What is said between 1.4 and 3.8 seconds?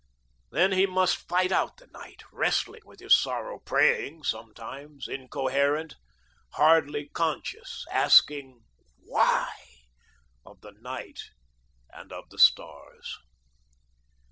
out the night, wrestling with his sorrow,